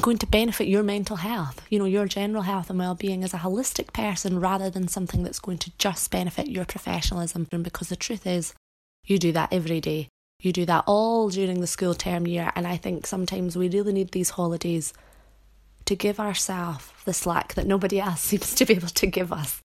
going 0.00 0.18
to 0.18 0.26
benefit 0.26 0.68
your 0.68 0.82
mental 0.82 1.16
health, 1.16 1.62
you 1.70 1.78
know, 1.78 1.86
your 1.86 2.06
general 2.06 2.42
health 2.42 2.70
and 2.70 2.78
well 2.78 2.94
being 2.94 3.24
as 3.24 3.34
a 3.34 3.38
holistic 3.38 3.92
person 3.92 4.38
rather 4.38 4.70
than 4.70 4.88
something 4.88 5.22
that's 5.22 5.40
going 5.40 5.58
to 5.58 5.72
just 5.78 6.10
benefit 6.10 6.48
your 6.48 6.66
professionalism. 6.66 7.46
Because 7.50 7.88
the 7.88 7.96
truth 7.96 8.26
is, 8.26 8.54
you 9.06 9.18
do 9.18 9.32
that 9.32 9.52
every 9.52 9.80
day. 9.80 10.08
You 10.42 10.52
do 10.52 10.64
that 10.66 10.84
all 10.86 11.28
during 11.30 11.60
the 11.60 11.66
school 11.66 11.94
term 11.94 12.26
year. 12.26 12.52
And 12.54 12.66
I 12.66 12.76
think 12.76 13.06
sometimes 13.06 13.56
we 13.56 13.68
really 13.68 13.92
need 13.92 14.12
these 14.12 14.30
holidays 14.30 14.92
to 15.86 15.96
give 15.96 16.20
ourselves 16.20 16.90
the 17.04 17.12
slack 17.12 17.54
that 17.54 17.66
nobody 17.66 18.00
else 18.00 18.20
seems 18.30 18.54
to 18.54 18.66
be 18.66 18.74
able 18.74 18.88
to 18.88 19.06
give 19.06 19.32
us 19.32 19.60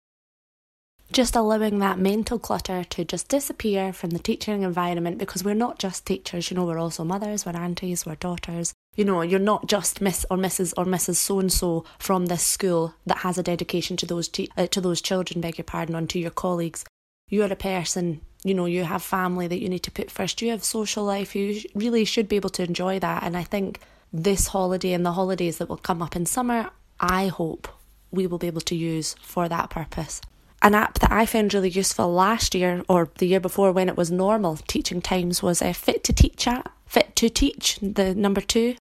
just 1.13 1.37
allowing 1.37 1.79
that 1.79 1.99
mental 1.99 2.39
clutter 2.39 2.83
to 2.83 3.05
just 3.05 3.29
disappear 3.29 3.93
from 3.93 4.11
the 4.11 4.19
teaching 4.19 4.63
environment 4.63 5.19
because 5.19 5.45
we're 5.45 5.55
not 5.55 5.79
just 5.79 6.07
teachers, 6.07 6.51
you 6.51 6.57
know, 6.57 6.65
we're 6.65 6.79
also 6.79 7.05
mothers, 7.05 7.45
we're 7.45 7.57
aunties, 7.57 8.07
we're 8.07 8.17
daughters. 8.17 8.73
You 8.97 9.05
know, 9.05 9.23
you're 9.23 9.41
not 9.41 9.67
just 9.67 10.01
Miss 10.01 10.25
or 10.31 10.37
Mrs. 10.37 10.73
or 10.77 10.85
Mrs. 10.85 11.17
So 11.17 11.41
and 11.41 11.53
so 11.53 11.85
from 11.99 12.27
this 12.27 12.43
school 12.43 12.95
that 13.07 13.19
has 13.19 13.39
a 13.39 13.43
dedication 13.43 13.97
to 13.99 14.07
those 14.07 14.29
te- 14.29 14.51
uh, 14.57 14.67
to 14.69 14.81
those 14.81 15.01
children, 15.01 15.41
beg 15.41 15.59
your 15.59 15.65
pardon, 15.65 15.95
and 15.95 16.09
to 16.11 16.19
your 16.19 16.31
colleagues. 16.31 16.85
You're 17.29 17.53
a 17.53 17.57
person, 17.57 18.21
you 18.45 18.55
know, 18.55 18.67
you 18.67 18.85
have 18.85 19.03
family 19.03 19.47
that 19.49 19.61
you 19.61 19.69
need 19.69 19.83
to 19.85 19.91
put 19.91 20.11
first. 20.11 20.41
You 20.43 20.51
have 20.51 20.63
social 20.63 21.05
life. 21.05 21.35
You 21.35 21.61
really 21.75 22.05
should 22.05 22.29
be 22.29 22.37
able 22.37 22.51
to 22.51 22.63
enjoy 22.63 22.99
that. 23.01 23.23
And 23.23 23.37
I 23.37 23.43
think 23.43 23.81
this 24.13 24.49
holiday 24.49 24.93
and 24.93 25.05
the 25.05 25.13
holidays 25.13 25.59
that 25.59 25.69
will 25.69 25.77
come 25.77 26.03
up 26.03 26.15
in 26.15 26.27
summer, 26.27 26.71
I 27.01 27.29
hope 27.29 27.67
we 28.13 28.27
will 28.27 28.39
be 28.39 28.47
able 28.47 28.61
to 28.61 28.77
use 28.77 29.17
for 29.21 29.49
that 29.49 29.71
purpose 29.71 30.21
an 30.65 30.75
app 30.75 30.99
that 31.01 31.13
I 31.13 31.27
found 31.27 31.53
really 31.53 31.69
useful 31.69 32.11
last 32.11 32.55
year 32.55 32.83
or 32.89 33.11
the 33.19 33.27
year 33.27 33.39
before 33.39 33.71
when 33.71 33.91
it 33.91 33.99
was 33.99 34.11
normal 34.11 34.57
teaching 34.57 35.03
times 35.03 35.43
was 35.43 35.61
a 35.61 35.75
Fit 35.75 36.03
to 36.05 36.13
Teach 36.15 36.49
app. 36.49 36.73
Fit 36.87 37.15
to 37.17 37.29
Teach, 37.29 37.79
the 37.83 38.15
number 38.15 38.41
two. 38.41 38.77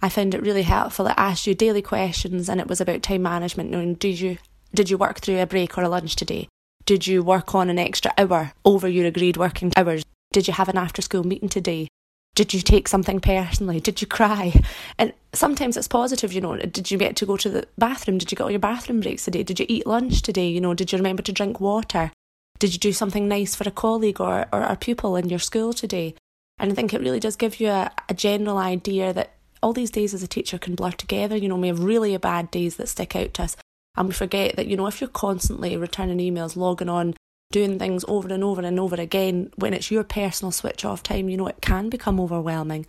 I 0.00 0.08
found 0.08 0.34
it 0.34 0.42
really 0.42 0.62
helpful. 0.62 1.08
It 1.08 1.14
asked 1.16 1.48
you 1.48 1.54
daily 1.54 1.82
questions 1.82 2.48
and 2.48 2.60
it 2.60 2.68
was 2.68 2.80
about 2.80 3.02
time 3.02 3.22
management. 3.22 3.70
Knowing 3.70 3.94
did 3.94 4.20
you 4.20 4.38
did 4.72 4.90
you 4.90 4.96
work 4.96 5.18
through 5.18 5.40
a 5.40 5.46
break 5.46 5.76
or 5.76 5.82
a 5.82 5.88
lunch 5.88 6.14
today? 6.14 6.46
Did 6.86 7.06
you 7.08 7.22
work 7.22 7.52
on 7.52 7.68
an 7.68 7.80
extra 7.80 8.12
hour 8.16 8.52
over 8.64 8.86
your 8.86 9.06
agreed 9.06 9.36
working 9.36 9.72
hours? 9.76 10.04
Did 10.32 10.46
you 10.46 10.54
have 10.54 10.68
an 10.68 10.78
after 10.78 11.02
school 11.02 11.24
meeting 11.24 11.48
today? 11.48 11.88
Did 12.34 12.52
you 12.52 12.60
take 12.60 12.88
something 12.88 13.20
personally? 13.20 13.78
Did 13.78 14.00
you 14.00 14.08
cry? 14.08 14.60
And 14.98 15.12
sometimes 15.32 15.76
it's 15.76 15.86
positive, 15.86 16.32
you 16.32 16.40
know. 16.40 16.56
Did 16.56 16.90
you 16.90 16.98
get 16.98 17.14
to 17.16 17.26
go 17.26 17.36
to 17.36 17.48
the 17.48 17.66
bathroom? 17.78 18.18
Did 18.18 18.32
you 18.32 18.36
get 18.36 18.44
all 18.44 18.50
your 18.50 18.58
bathroom 18.58 19.00
breaks 19.00 19.24
today? 19.24 19.44
Did 19.44 19.60
you 19.60 19.66
eat 19.68 19.86
lunch 19.86 20.22
today? 20.22 20.48
You 20.48 20.60
know, 20.60 20.74
did 20.74 20.90
you 20.90 20.98
remember 20.98 21.22
to 21.22 21.32
drink 21.32 21.60
water? 21.60 22.10
Did 22.58 22.72
you 22.72 22.78
do 22.78 22.92
something 22.92 23.28
nice 23.28 23.54
for 23.54 23.68
a 23.68 23.72
colleague 23.72 24.20
or, 24.20 24.46
or 24.52 24.62
a 24.62 24.76
pupil 24.76 25.16
in 25.16 25.28
your 25.28 25.38
school 25.38 25.72
today? 25.72 26.14
And 26.58 26.72
I 26.72 26.74
think 26.74 26.92
it 26.92 27.00
really 27.00 27.20
does 27.20 27.36
give 27.36 27.60
you 27.60 27.68
a, 27.68 27.92
a 28.08 28.14
general 28.14 28.58
idea 28.58 29.12
that 29.12 29.34
all 29.62 29.72
these 29.72 29.90
days 29.90 30.12
as 30.12 30.22
a 30.22 30.28
teacher 30.28 30.58
can 30.58 30.74
blur 30.74 30.92
together. 30.92 31.36
You 31.36 31.48
know, 31.48 31.56
we 31.56 31.68
have 31.68 31.82
really 31.82 32.16
bad 32.16 32.50
days 32.50 32.76
that 32.76 32.88
stick 32.88 33.14
out 33.14 33.34
to 33.34 33.44
us. 33.44 33.56
And 33.96 34.08
we 34.08 34.14
forget 34.14 34.56
that, 34.56 34.66
you 34.66 34.76
know, 34.76 34.86
if 34.88 35.00
you're 35.00 35.08
constantly 35.08 35.76
returning 35.76 36.18
emails, 36.18 36.56
logging 36.56 36.88
on, 36.88 37.14
doing 37.54 37.78
things 37.78 38.04
over 38.08 38.34
and 38.34 38.42
over 38.42 38.62
and 38.62 38.80
over 38.80 38.96
again, 38.96 39.48
when 39.54 39.72
it's 39.72 39.88
your 39.88 40.02
personal 40.02 40.50
switch 40.50 40.84
off 40.84 41.04
time, 41.04 41.28
you 41.28 41.36
know, 41.36 41.46
it 41.46 41.60
can 41.60 41.88
become 41.88 42.18
overwhelming. 42.18 42.84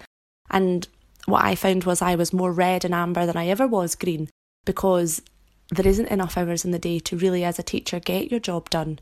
And 0.50 0.88
what 1.28 1.46
I 1.46 1.54
found 1.54 1.84
was 1.84 2.02
I 2.02 2.16
was 2.16 2.34
more 2.34 2.52
red 2.52 2.84
and 2.84 2.92
amber 2.92 3.28
than 3.28 3.38
I 3.38 3.48
ever 3.48 3.68
was 3.68 3.94
green 3.94 4.28
because 4.66 5.22
there 5.70 5.88
isn't 5.88 6.08
enough 6.08 6.36
hours 6.36 6.66
in 6.66 6.72
the 6.72 6.80
day 6.80 6.98
to 6.98 7.16
really, 7.16 7.44
as 7.44 7.60
a 7.60 7.64
teacher, 7.64 8.00
get 8.00 8.32
your 8.32 8.40
job 8.40 8.72
done. 8.72 8.98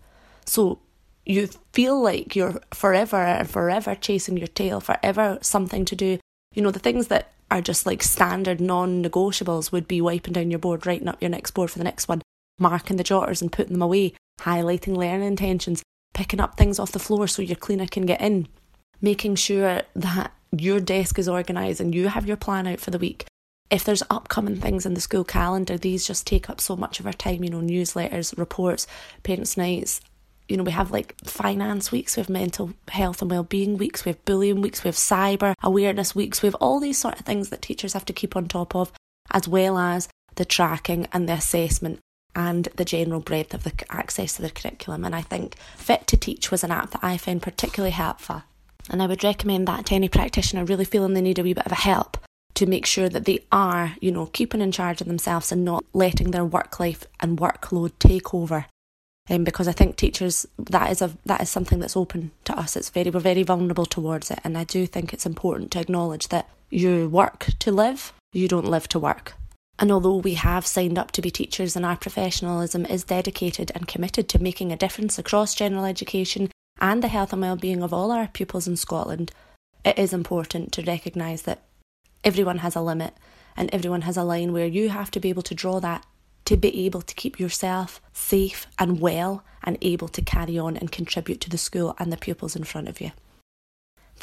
So 0.45 0.79
you 1.25 1.47
feel 1.71 2.03
like 2.03 2.35
you're 2.35 2.59
forever 2.73 3.15
and 3.15 3.49
forever 3.49 3.95
chasing 3.95 4.35
your 4.35 4.47
tail, 4.47 4.81
forever 4.81 5.37
something 5.39 5.85
to 5.85 5.95
do. 5.95 6.19
You 6.53 6.61
know, 6.61 6.71
the 6.71 6.79
things 6.79 7.07
that 7.07 7.31
are 7.49 7.61
just 7.61 7.85
like 7.85 8.03
standard 8.03 8.59
non 8.59 9.01
negotiables 9.01 9.71
would 9.71 9.87
be 9.87 10.01
wiping 10.01 10.33
down 10.33 10.51
your 10.51 10.59
board, 10.59 10.85
writing 10.85 11.07
up 11.07 11.21
your 11.21 11.29
next 11.29 11.51
board 11.51 11.71
for 11.71 11.77
the 11.77 11.85
next 11.85 12.09
one, 12.09 12.21
marking 12.59 12.97
the 12.97 13.03
jotters 13.03 13.41
and 13.41 13.51
putting 13.51 13.73
them 13.73 13.81
away, 13.81 14.13
highlighting 14.41 14.95
learning 14.95 15.27
intentions, 15.27 15.83
picking 16.13 16.39
up 16.39 16.57
things 16.57 16.79
off 16.79 16.91
the 16.91 16.99
floor 16.99 17.27
so 17.27 17.41
your 17.41 17.55
cleaner 17.55 17.87
can 17.87 18.05
get 18.05 18.21
in, 18.21 18.47
making 19.01 19.35
sure 19.35 19.81
that 19.95 20.31
your 20.51 20.79
desk 20.79 21.17
is 21.17 21.27
organised 21.27 21.79
and 21.79 21.95
you 21.95 22.07
have 22.07 22.27
your 22.27 22.37
plan 22.37 22.67
out 22.67 22.79
for 22.79 22.91
the 22.91 22.99
week. 22.99 23.25
If 23.69 23.83
there's 23.83 24.03
upcoming 24.09 24.57
things 24.57 24.85
in 24.85 24.93
the 24.93 25.01
school 25.01 25.23
calendar, 25.23 25.77
these 25.77 26.05
just 26.05 26.27
take 26.27 26.49
up 26.49 26.61
so 26.61 26.75
much 26.75 26.99
of 26.99 27.07
our 27.07 27.13
time, 27.13 27.43
you 27.43 27.49
know, 27.49 27.61
newsletters, 27.61 28.37
reports, 28.37 28.85
parents' 29.23 29.57
nights. 29.57 29.99
You 30.47 30.57
know, 30.57 30.63
we 30.63 30.71
have 30.71 30.91
like 30.91 31.15
finance 31.23 31.91
weeks, 31.91 32.15
we 32.15 32.21
have 32.21 32.29
mental 32.29 32.73
health 32.89 33.21
and 33.21 33.31
well-being 33.31 33.77
weeks, 33.77 34.05
we 34.05 34.09
have 34.09 34.25
bullying 34.25 34.61
weeks, 34.61 34.83
we 34.83 34.89
have 34.89 34.95
cyber 34.95 35.55
awareness 35.63 36.13
weeks, 36.13 36.43
we 36.43 36.47
have 36.47 36.55
all 36.55 36.79
these 36.79 36.99
sort 36.99 37.19
of 37.19 37.25
things 37.25 37.49
that 37.49 37.61
teachers 37.61 37.93
have 37.93 38.05
to 38.05 38.13
keep 38.13 38.35
on 38.35 38.47
top 38.47 38.75
of, 38.75 38.91
as 39.31 39.47
well 39.47 39.77
as 39.77 40.09
the 40.35 40.45
tracking 40.45 41.07
and 41.13 41.27
the 41.27 41.33
assessment 41.33 41.99
and 42.35 42.65
the 42.75 42.85
general 42.85 43.19
breadth 43.19 43.53
of 43.53 43.63
the 43.63 43.73
access 43.89 44.35
to 44.35 44.41
the 44.41 44.49
curriculum. 44.49 45.05
And 45.05 45.15
I 45.15 45.21
think 45.21 45.55
Fit 45.77 46.07
to 46.07 46.17
Teach 46.17 46.51
was 46.51 46.63
an 46.63 46.71
app 46.71 46.91
that 46.91 47.03
I 47.03 47.17
found 47.17 47.41
particularly 47.41 47.91
helpful. 47.91 48.43
And 48.89 49.01
I 49.01 49.07
would 49.07 49.23
recommend 49.23 49.67
that 49.67 49.85
to 49.87 49.95
any 49.95 50.09
practitioner 50.09 50.65
really 50.65 50.85
feeling 50.85 51.13
they 51.13 51.21
need 51.21 51.39
a 51.39 51.43
wee 51.43 51.53
bit 51.53 51.65
of 51.65 51.71
a 51.71 51.75
help 51.75 52.17
to 52.55 52.65
make 52.65 52.85
sure 52.85 53.09
that 53.09 53.25
they 53.25 53.39
are, 53.51 53.95
you 53.99 54.11
know, 54.11 54.27
keeping 54.27 54.61
in 54.61 54.71
charge 54.71 55.01
of 55.01 55.07
themselves 55.07 55.51
and 55.51 55.65
not 55.65 55.83
letting 55.93 56.31
their 56.31 56.45
work 56.45 56.79
life 56.79 57.05
and 57.19 57.37
workload 57.37 57.91
take 57.99 58.33
over. 58.33 58.65
Um, 59.29 59.45
because 59.45 59.69
I 59.69 59.71
think 59.71 59.95
teachers 59.95 60.45
that 60.57 60.91
is 60.91 61.01
a 61.01 61.11
that 61.25 61.39
is 61.39 61.49
something 61.49 61.79
that's 61.79 61.95
open 61.95 62.31
to 62.43 62.59
us. 62.59 62.75
It's 62.75 62.89
very 62.89 63.09
we're 63.09 63.21
very 63.21 63.43
vulnerable 63.43 63.85
towards 63.85 64.29
it, 64.29 64.39
and 64.43 64.57
I 64.57 64.65
do 64.65 64.85
think 64.85 65.13
it's 65.13 65.25
important 65.25 65.71
to 65.71 65.79
acknowledge 65.79 66.27
that 66.27 66.49
you 66.69 67.07
work 67.07 67.47
to 67.59 67.71
live, 67.71 68.11
you 68.33 68.49
don't 68.49 68.65
live 68.65 68.89
to 68.89 68.99
work. 68.99 69.35
And 69.79 69.91
although 69.91 70.17
we 70.17 70.35
have 70.35 70.67
signed 70.67 70.97
up 70.97 71.11
to 71.11 71.21
be 71.21 71.31
teachers 71.31 71.75
and 71.75 71.85
our 71.85 71.97
professionalism 71.97 72.85
is 72.85 73.03
dedicated 73.03 73.71
and 73.73 73.87
committed 73.87 74.29
to 74.29 74.41
making 74.41 74.71
a 74.71 74.77
difference 74.77 75.17
across 75.17 75.55
general 75.55 75.85
education 75.85 76.51
and 76.79 77.03
the 77.03 77.07
health 77.07 77.33
and 77.33 77.41
well-being 77.41 77.81
of 77.81 77.93
all 77.93 78.11
our 78.11 78.27
pupils 78.27 78.67
in 78.67 78.77
Scotland, 78.77 79.31
it 79.83 79.97
is 79.97 80.13
important 80.13 80.71
to 80.73 80.83
recognise 80.83 81.43
that 81.43 81.63
everyone 82.23 82.59
has 82.59 82.75
a 82.75 82.81
limit 82.81 83.15
and 83.57 83.69
everyone 83.73 84.01
has 84.01 84.17
a 84.17 84.23
line 84.23 84.53
where 84.53 84.65
you 84.65 84.89
have 84.89 85.11
to 85.11 85.19
be 85.19 85.29
able 85.29 85.41
to 85.43 85.55
draw 85.55 85.79
that 85.79 86.05
to 86.45 86.57
be 86.57 86.85
able 86.85 87.01
to 87.01 87.15
keep 87.15 87.39
yourself 87.39 88.01
safe 88.11 88.67
and 88.77 88.99
well 88.99 89.43
and 89.63 89.77
able 89.81 90.07
to 90.09 90.21
carry 90.21 90.57
on 90.57 90.75
and 90.75 90.91
contribute 90.91 91.39
to 91.41 91.49
the 91.49 91.57
school 91.57 91.95
and 91.99 92.11
the 92.11 92.17
pupils 92.17 92.55
in 92.55 92.63
front 92.63 92.89
of 92.89 92.99
you. 92.99 93.11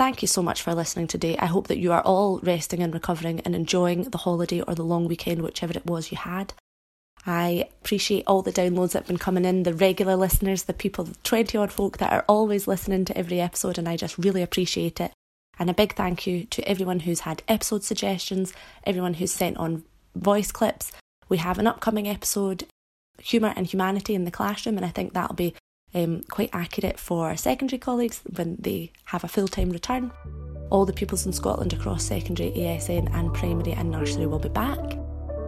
Thank 0.00 0.23
you 0.23 0.28
so 0.28 0.42
much 0.42 0.62
for 0.62 0.75
listening 0.75 1.09
today. 1.09 1.37
I 1.37 1.45
hope 1.45 1.69
that 1.69 1.76
you 1.76 1.92
are 1.92 2.00
all 2.00 2.38
resting 2.38 2.83
and 2.83 2.95
recovering 2.95 3.40
and 3.40 3.54
enjoying 3.54 4.04
the 4.04 4.16
holiday 4.16 4.62
or 4.62 4.75
the 4.75 4.83
long 4.83 5.07
weekend, 5.07 5.42
whichever 5.42 5.75
it 5.75 5.85
was 5.85 6.11
you 6.11 6.16
had. 6.16 6.54
I 7.26 7.69
appreciate 7.83 8.25
all 8.26 8.40
the 8.40 8.50
downloads 8.50 8.92
that 8.92 9.00
have 9.00 9.09
been 9.09 9.19
coming 9.19 9.45
in, 9.45 9.64
the 9.64 9.75
regular 9.75 10.16
listeners, 10.16 10.62
the 10.62 10.73
people, 10.73 11.04
the 11.04 11.16
20 11.16 11.59
odd 11.59 11.71
folk 11.71 11.99
that 11.99 12.14
are 12.14 12.25
always 12.26 12.66
listening 12.66 13.04
to 13.04 13.19
every 13.19 13.42
episode, 13.42 13.76
and 13.76 13.87
I 13.87 13.99
just 13.99 14.16
really 14.16 14.40
appreciate 14.40 15.02
it. 15.02 15.12
And 15.59 15.69
a 15.69 15.75
big 15.75 15.95
thank 15.95 16.26
you 16.26 16.47
to 16.47 16.66
everyone 16.66 17.00
who's 17.00 17.21
had 17.21 17.42
episode 17.47 17.85
suggestions, 17.85 18.54
everyone 18.85 19.12
who's 19.12 19.33
sent 19.33 19.59
on 19.59 19.85
voice 20.16 20.50
clips. 20.50 20.92
We 21.28 21.37
have 21.37 21.59
an 21.59 21.66
upcoming 21.66 22.09
episode, 22.09 22.64
Humour 23.19 23.52
and 23.54 23.66
Humanity 23.66 24.14
in 24.14 24.25
the 24.25 24.30
Classroom, 24.30 24.78
and 24.78 24.87
I 24.87 24.88
think 24.88 25.12
that'll 25.12 25.37
be 25.37 25.54
um, 25.94 26.23
quite 26.30 26.50
accurate 26.52 26.99
for 26.99 27.37
secondary 27.37 27.78
colleagues 27.78 28.20
when 28.37 28.56
they 28.59 28.92
have 29.06 29.25
a 29.25 29.28
full 29.28 29.49
time 29.49 29.70
return. 29.70 30.12
All 30.70 30.87
the 30.87 30.92
pupils 30.92 31.26
in 31.26 31.32
Scotland 31.32 31.73
across 31.73 32.04
secondary, 32.04 32.50
ASN, 32.52 33.12
and 33.12 33.35
primary 33.35 33.73
and 33.73 33.90
nursery 33.90 34.26
will 34.26 34.38
be 34.38 34.49
back. 34.49 34.78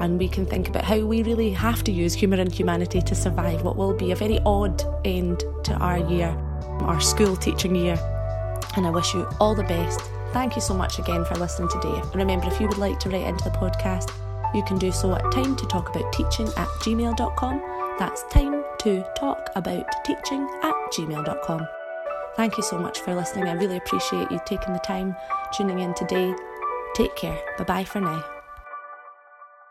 And 0.01 0.19
we 0.19 0.29
can 0.29 0.47
think 0.47 0.69
about 0.69 0.85
how 0.85 0.99
we 1.01 1.23
really 1.23 1.51
have 1.51 1.85
to 1.85 1.93
use 1.93 2.13
humour 2.13 2.39
and 2.39 2.53
humanity 2.53 3.01
to 3.01 3.15
survive 3.15 3.63
what 3.63 3.77
will 3.77 3.95
be 3.95 4.11
a 4.11 4.17
very 4.17 4.41
odd 4.45 4.83
end 5.05 5.45
to 5.65 5.75
our 5.75 5.99
year, 6.11 6.31
our 6.81 7.01
school 7.01 7.37
teaching 7.37 7.77
year. 7.77 7.97
And 8.77 8.87
I 8.87 8.91
wish 8.91 9.15
you 9.15 9.29
all 9.39 9.55
the 9.55 9.63
best. 9.63 10.01
Thank 10.33 10.57
you 10.57 10.63
so 10.63 10.75
much 10.75 10.99
again 10.99 11.25
for 11.25 11.37
listening 11.37 11.69
today. 11.69 12.01
And 12.01 12.17
remember, 12.17 12.49
if 12.49 12.59
you 12.59 12.67
would 12.67 12.79
like 12.79 12.99
to 13.01 13.11
write 13.11 13.27
into 13.27 13.45
the 13.45 13.51
podcast, 13.51 14.11
you 14.55 14.65
can 14.65 14.79
do 14.79 14.91
so 14.91 15.15
at 15.15 15.31
time 15.31 15.55
to 15.55 15.67
talk 15.67 15.95
about 15.95 16.13
teaching 16.13 16.49
at 16.49 16.69
gmail.com. 16.81 17.63
That's 17.99 18.25
time 18.25 18.52
to 18.83 19.05
talk 19.17 19.51
about 19.55 19.87
teaching 20.05 20.49
at 20.63 20.75
gmail.com. 20.93 21.67
Thank 22.37 22.57
you 22.57 22.63
so 22.63 22.79
much 22.79 23.01
for 23.01 23.15
listening. 23.15 23.49
I 23.49 23.53
really 23.53 23.77
appreciate 23.77 24.31
you 24.31 24.41
taking 24.47 24.73
the 24.73 24.79
time 24.81 25.15
tuning 25.53 25.81
in 25.81 25.95
today. 25.95 26.35
Take 26.95 27.15
care. 27.17 27.39
Bye 27.59 27.65
bye 27.65 27.85
for 27.85 28.01
now. 28.01 28.42